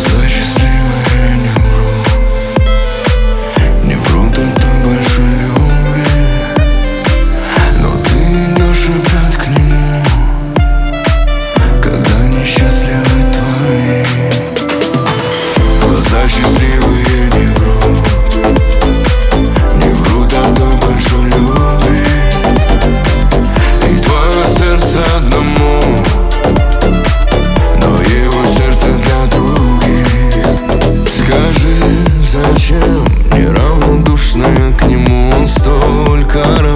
[0.00, 0.59] Глаза
[36.30, 36.69] столько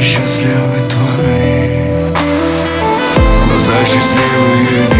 [0.00, 1.80] счастливы твои.
[3.48, 4.99] Глаза счастливые